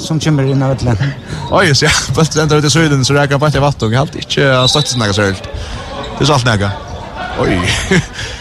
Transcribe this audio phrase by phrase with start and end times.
[0.00, 0.98] som kommer inn av etlen.
[1.56, 3.96] Oj, så ja, fast ender ut i søyden, så rækker han bare til vattung.
[3.96, 5.50] har ikke inte støttes nægge søylt.
[6.18, 6.70] Det er så alt nægge.
[7.40, 7.56] Oj.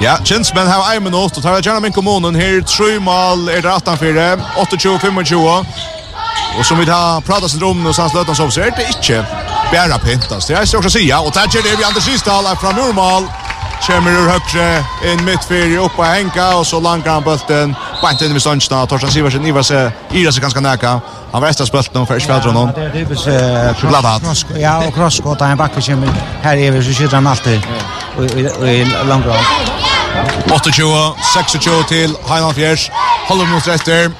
[0.00, 2.60] Ja, Kinsmen har en minutt, og tar jeg gjerne min kommunen her.
[2.68, 5.38] Tre mål er det 18-4, 28-25.
[6.58, 9.24] Og som vi har pratet sin rom, og sans løtene som ser, det inte ikke
[9.72, 10.44] bare pintas.
[10.46, 13.24] Det er så også sida, og tar det vi Anders Isdal er fra Normal.
[13.86, 18.36] Kjemmer ur høyre inn midt fyrir oppa henka, og så langer han bulten Bant inn
[18.36, 19.46] i stånden Torsten Siversen.
[19.46, 20.98] Ivar seg, Ira seg ganske næka.
[21.32, 22.72] Han var etter spølt nå, for ikke fædre noen.
[22.76, 23.28] Det er typisk
[23.80, 24.60] krosskott.
[24.60, 26.04] Ja, og krosskott er en bakke som
[26.44, 27.60] her er vi, så sitter han alltid
[28.64, 29.26] i langt
[30.52, 30.86] 28,
[31.34, 32.90] 26 til Heinald Fjers.
[33.28, 34.12] Holder mot etter.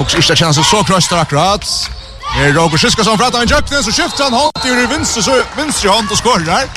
[0.00, 1.68] Og Ista kjenner seg så krøster akkurat.
[2.34, 6.10] Er Roger Siskason fra Dain Jöknes, og skifter han hånd til venstre, så venstre hånd
[6.10, 6.70] og skårer der.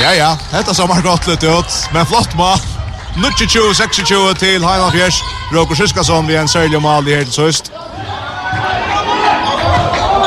[0.00, 2.69] Ja, ja, dette ser man godt litt ut, men flott mat.
[3.16, 5.24] 22-26 til Heinald Fjers.
[5.54, 7.72] Roger Siskason vid en sørlig mål i helt søst.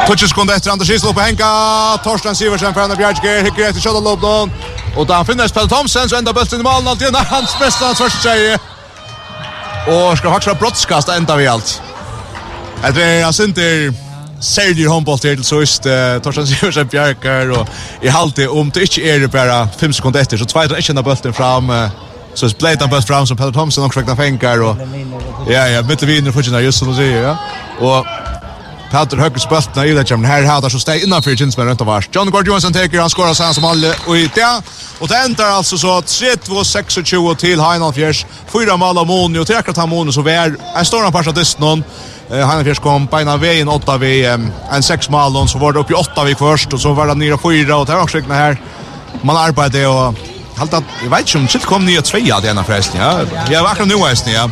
[0.07, 1.47] Tutsi sekunder etter Anders Kislo på Henka.
[2.03, 3.43] Torsten Siversen for Anna Bjergjer.
[3.43, 4.51] Hikker etter Kjødda Lobdon.
[4.97, 7.07] Og da han finner Spel Thomsen, så enda bølten i malen alltid.
[7.07, 7.25] igjen.
[7.29, 8.57] Hans beste, hans første tjeje.
[9.87, 11.81] Og skal faktisk ha brottskast enda vi alt.
[12.83, 13.95] Jeg tror jeg synes det
[14.41, 15.87] særlig håndboll til søst
[16.23, 17.51] Torsten Siversen Bjergjer.
[17.57, 17.67] Og
[18.01, 21.01] i halvtid, om det ikke er bare fem sekunder etter, så tveier han ikke enda
[21.01, 21.69] bølten fram.
[21.69, 24.77] Uh, Så det blev han bara fram som Peter Thompson och skräckna fänkar och
[25.47, 27.37] ja ja, mitt i vinner fortsätter just som du säger ja.
[27.79, 28.05] Och
[28.93, 32.09] Peter höger speltna i det kommer här hade så steg innanför Jens men inte vars.
[32.11, 34.61] John Gord Johansson tar han skorar sen som alla och i det.
[34.99, 38.25] Och det ändrar alltså så 3-2-26 till Heinald Fjärs.
[38.47, 40.55] Fyra mål av Moni och träcker han Moni så vär.
[40.75, 41.83] En stor pass av Distnon.
[42.29, 44.25] Heinald Fjärs kom på ena vägen 8 vi
[44.71, 47.15] en sex mål så var det upp i 8 vi först och så var det
[47.15, 48.61] ner fyra och det har också här.
[49.21, 50.15] Man arbetade och
[50.57, 53.23] Halt at, jeg vet ikke om shit kom nye tveja til ena forresten, ja.
[53.49, 54.47] Ja, var akkurat nu eisen, ja.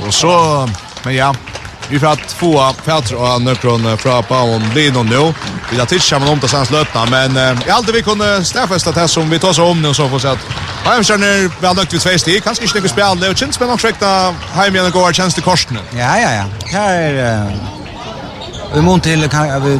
[0.00, 0.34] Og så,
[1.04, 1.32] men ja,
[1.90, 2.52] vi får at få
[2.84, 5.34] Petra og nøkron fra Baum Lino nu.
[5.70, 9.08] Vi har tids kommer om til sans løtna, men jeg alltid vi kunne stedfesta det
[9.10, 10.46] som vi tar så om nu, så får vi se at
[10.84, 14.88] Heimkjørner vel nøkt vi tvei sti, kanskje ikke noe spjall, og kjent spennende heim heimjørn
[14.88, 15.82] og går tjenest til korsene.
[15.96, 16.46] Ja, ja, ja.
[16.72, 17.52] Her er...
[18.70, 19.26] Vi mån til,
[19.64, 19.74] vi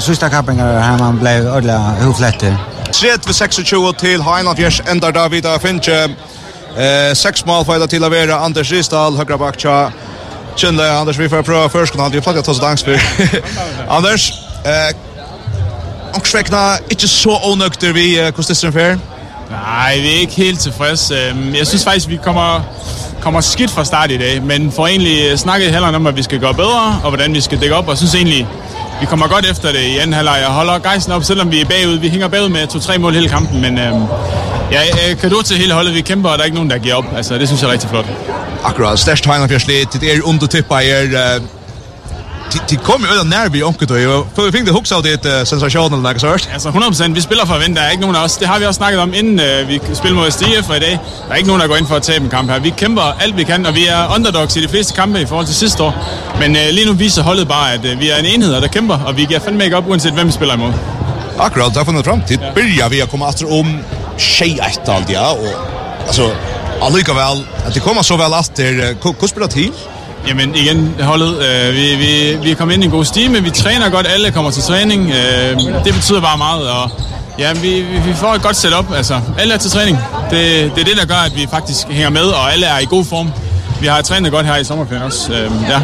[0.00, 2.56] sista kappingar her man blei ordelig hufletter.
[3.00, 6.02] 3-26 til Heinafjers endar David av Finche.
[6.76, 9.90] Eh, seks mål för til å være Anders Risdal, høyre bak tja.
[10.56, 13.00] Kjenne, Anders, vi får prøve først, kan han bli flakket hos for.
[13.96, 14.32] Anders,
[14.66, 14.92] eh,
[16.14, 18.98] omkvekna, ikke så onøkter vi eh, det fair.
[19.50, 21.10] Nej, vi er ikke helt tilfreds.
[21.54, 22.60] Jeg synes faktisk, vi kommer
[23.20, 26.40] kommer skidt fra start i dag, men får egentlig snakket heller om, at vi skal
[26.40, 28.46] gøre bedre, og hvordan vi skal dække op, og synes egentlig,
[29.00, 31.64] Vi kommer godt efter det i anden halvleg og holder gejsen op, selvom vi er
[31.64, 31.98] bagud.
[31.98, 33.94] Vi hænger bagud med 2-3 mål hele kampen, men øh,
[34.72, 35.94] ja, kado til hele holdet.
[35.94, 37.04] Vi kæmper, og der er ikke nogen, der giver op.
[37.16, 38.06] Altså, det synes jeg er rigtig flot.
[38.64, 38.98] Akkurat.
[38.98, 39.58] størst tegner for.
[39.58, 40.74] Det er under at tippe
[42.70, 43.96] de kom jo nær vi onkel då.
[43.98, 46.48] Jag vi fick det hooks out det sensation eller noe sånt.
[46.52, 47.92] Alltså 100 vi spelar för att vinna.
[47.92, 48.36] Inte någon av oss.
[48.36, 50.80] Det har vi också snackat om innan vi spelar mot SDF i idag.
[50.80, 52.60] Det är inte någon som går in för att ta en kamp här.
[52.60, 55.44] Vi kämpar allt vi kan och vi är underdogs i de flesta kampe i förhåll
[55.44, 55.92] till sist år.
[56.40, 59.00] Men uh, lige nu viser holdet bare att uh, vi är en enhet der kämpar
[59.06, 60.74] och vi ger fandme ikke upp oavsett vem vi spelar emot.
[61.38, 62.38] Akkurat, der får ni fram till.
[62.54, 63.78] Börjar vi att komma etter om
[64.16, 66.30] tjej ett allt ja och alltså
[66.80, 69.72] Allikevel, at det kommer så vel att det hvordan blir til?
[70.28, 73.50] Jamen igen, holdet, øh, vi, vi, vi er kommet ind i en god stime, vi
[73.50, 76.90] træner godt, alle kommer til træning, øh, det betyder bare meget, og
[77.38, 79.98] ja, vi, vi vi får et godt setup, altså alle er til træning,
[80.30, 82.84] det, det er det, der gør, at vi faktisk hænger med, og alle er i
[82.84, 83.30] god form.
[83.80, 85.80] Vi har trænet godt her i sommerferien også, øh, ja.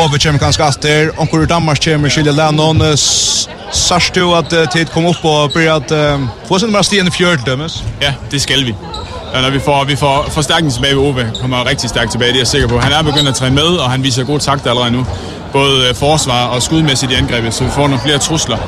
[0.00, 2.82] Og vi kommer ganske after, omkring i Danmark kommer Kjell Lennon,
[3.72, 5.92] Sørst du at tid kom opp og blir at
[6.48, 7.84] få sin mer stien i fjørdømmes?
[8.02, 8.74] Ja, det skal vi.
[9.36, 12.36] Ja, når vi får, vi får forstærkning tilbage ved Ove, kommer rigtig stærkt tilbage, det
[12.36, 12.78] er jeg sikker på.
[12.78, 15.06] Han er begyndt at træne med, og han viser god takt allerede nu.
[15.52, 18.58] Både forsvar og skudmæssigt i angrebet, så vi får nogle flere trusler.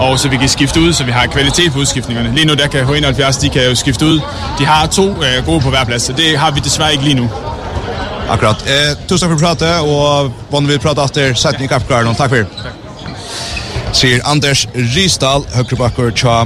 [0.00, 2.34] Og så vi kan skifte ud, så vi har kvalitet på udskiftningerne.
[2.34, 4.20] Lige nu der kan H71, de kan jo skifte ud.
[4.58, 7.14] De har to øh, gode på hver plads, så det har vi desværre ikke lige
[7.14, 7.30] nu.
[8.30, 8.56] Akkurat.
[8.66, 12.14] Eh, tusen takk for pratet, og vann vi prate etter setning i kappklaren.
[12.14, 12.36] Takk for.
[12.36, 12.74] Takk.
[13.92, 16.44] Sier Anders Risdal, høyrebakker, tja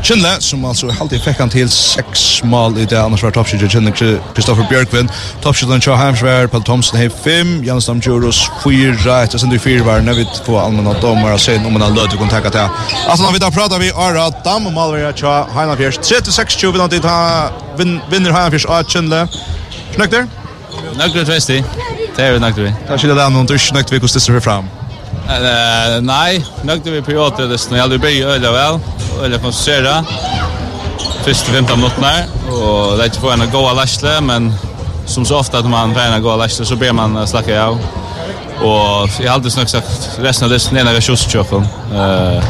[0.00, 3.92] Kjenne, som altså alltid fikk han til seks mål i det, annars var toppskjøttet Kjenne
[3.92, 5.10] Kristoffer Bjørkvind.
[5.44, 10.40] Toppskjøttet Kjå Heimsvær, Pelle Thomsen hei fem, Jan Stamdjuros fyra, etter sendu fyra var nøvitt
[10.46, 12.80] på allmenn og dommer og sen om en løte kontakta til.
[13.04, 16.00] Altså når vi da prater vi Ara Dam og Malvera Kjå Heimfjers.
[16.00, 19.26] 36-20 vinner til vinner Heimfjers av Kjenne.
[19.94, 20.30] Snøkt der?
[20.96, 21.60] Nøkt tvesti.
[22.16, 22.72] Det er jo nøkt vi.
[22.88, 24.72] Da skiljer det an, du er ikke nøkt vi hvordan det ser fram.
[26.02, 28.80] Nei, nøkt vi på det er nøkt vi blir øyla vel
[29.24, 30.04] eller konsentrera.
[31.24, 32.12] Första 15 minuterna
[32.48, 34.52] och det är inte för en goa läsle men
[35.06, 37.78] som så ofta att man tränar goa läsle så ber man slacka av.
[38.60, 41.66] Och jag har alltid snackat sagt resten av det är när jag kjust tjocken.
[41.94, 42.44] Eh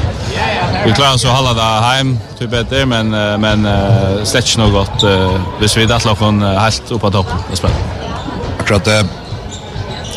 [0.84, 5.04] vi klarar så hålla det hem typ bättre men, uh, men uh, släcks nog gott.
[5.04, 7.36] Uh, vi svider att låta helt upp på toppen.
[8.58, 9.06] Akkurat det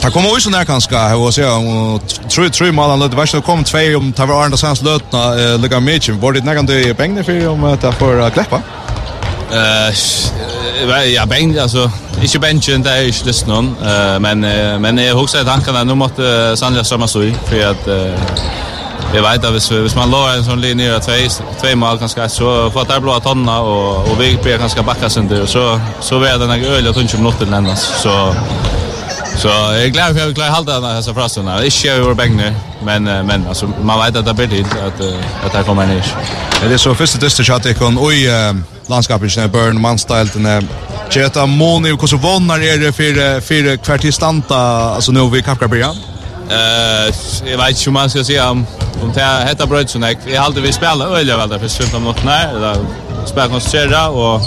[0.04, 3.16] Ta kom også nær kanskje, jeg vil si, og tror jeg, tror jeg, man, det
[3.16, 6.94] verste kom tve om ta var Arne Sands løtene, lukka mye, var det nærkant du
[6.94, 8.60] Bengne for om det får kleppa?
[9.54, 11.92] Eh, ja, bänk alltså
[12.22, 14.40] inte bänken det är inte det någon eh men
[14.82, 17.88] men jag huxar tankarna nu måste Sandra samma så i för att
[19.14, 21.12] Vi vet att hvis man låg en sån linje och två
[21.62, 25.42] två mål kanske så får det blåa tonna och och vi blir ganska backa sönder
[25.42, 28.36] och så så blir det några öl och tungt om något ändas så
[29.38, 31.46] Så jag är glad för att vi klarar halta den här så frasen.
[31.46, 32.16] Det är ju över
[32.84, 35.02] men men alltså man vet att det blir tid att
[35.46, 36.06] att det kommer ner.
[36.68, 38.30] Det är så första testet jag att kon oj
[38.88, 40.68] landskapet i Burn Manstilt den
[41.12, 45.90] Jeta Moni och så vannar är det för för kvartistanta alltså nu vi kapkar börja.
[46.50, 47.14] Eh
[47.46, 48.66] jag vet inte hur man ska säga om
[49.04, 50.18] om det heter bröd så nej.
[50.26, 52.78] Jag hade vi spela öliga väl där för 15 minuter eller
[53.26, 54.42] spela koncentrera och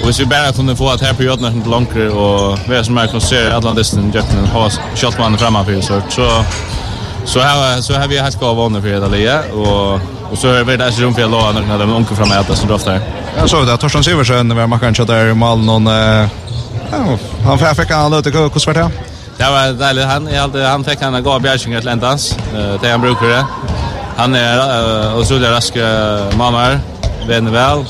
[0.00, 2.82] Og hvis vi bare kunne få at her på jorden er langere, og vi er
[2.82, 6.28] som er konserter Atlantisten, Jøkken, Hås, Kjøltmannen fremme for så, så,
[7.24, 10.00] så, har, så har vi helt gode våner for Italia, og,
[10.30, 12.40] og så har vi det ikke rom for å låne noen av de unge fremme
[12.40, 13.20] etter som drøfter her.
[13.36, 15.92] Ja, så det Torsten Siversen, vi har makkeren kjøtter malen, og
[16.90, 17.04] ja,
[17.44, 18.88] han fikk han løte, hvordan var det?
[19.40, 23.00] Det var deilig, han, alltid, han fikk han en god bjergkjøring til endans, til han
[23.04, 23.44] bruker det.
[24.18, 25.84] Han er uh, utrolig raske
[26.36, 26.80] mammaer,
[27.28, 27.84] venner vel,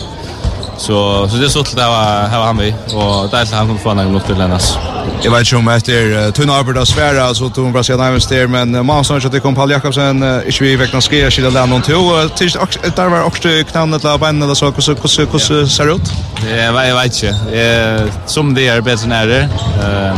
[0.80, 3.68] Så så det är så att det var här var han vi och där han
[3.68, 4.78] kom från någon upp till Lennas.
[5.22, 8.20] Jag vet inte om efter uh, tunna arbete svära så tog hon bara sedan även
[8.20, 11.66] där men man sa att det kom Paul Jakobsen inte vi veckans ske skilja där
[11.66, 12.56] någon två tills
[12.96, 16.12] där var också knänet la benen eller så så så så ser ut.
[16.42, 18.12] Det var jag vet inte.
[18.26, 19.40] som det är bättre när det.
[19.82, 20.16] Eh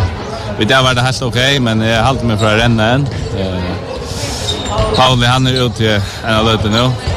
[0.59, 3.07] vi där var det helt okej men jag hållt mig för att renna än.
[4.97, 7.12] Paul han är ute en av löten nu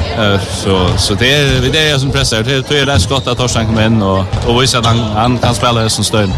[0.48, 3.38] så så det är det är som pressar det tror jag det är skott att
[3.38, 6.30] Torsten kommer in och och visar att han han kan spela som stöd.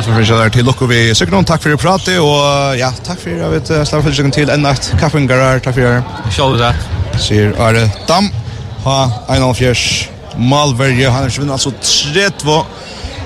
[0.00, 3.18] Så vi kör till Lucko vi söker någon tack för att prata och ja tack
[3.18, 5.62] för jag vet för sig till en natt kaffen garage.
[5.62, 6.02] Tack för det.
[6.36, 6.74] Kör det.
[7.18, 8.28] Ser är det dam.
[8.84, 11.08] Ha en av fjärs Malverje.
[11.08, 11.72] Han vinner alltså
[12.12, 12.64] 32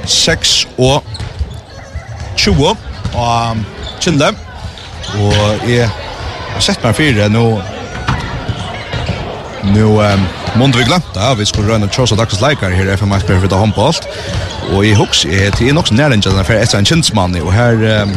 [0.05, 1.05] 6 och
[2.37, 2.77] 20
[3.13, 3.57] och
[4.01, 4.31] Kjelle
[5.19, 5.89] og jeg
[6.55, 7.45] har sett meg fire nå.
[9.65, 10.27] Nu um,
[10.57, 13.59] månde vi glemt det, vi skulle røyne tjåsa dagens leikar her i FM Asker vidda
[13.61, 14.07] håndballt,
[14.73, 18.15] og i hoks er til nok nærlinja denne fyrir etter en kinsmann, og her um,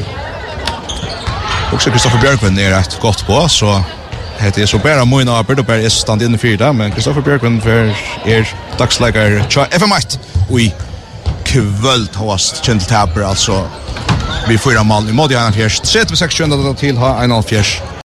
[1.74, 3.82] hoks Kristoffer Bjørkvind er et godt på, så
[4.40, 7.92] heter er så bæra moina og Berdoberg er stand inne fyrir men Kristoffer Bjørkvind fyrir
[8.26, 10.20] er dags leikar tjå FM 1
[10.50, 10.72] og i
[11.46, 13.66] kvöld håast kjent taper, alltså.
[14.48, 15.82] vi fyra mål i mål i 1
[16.78, 17.82] til ha 1 fjers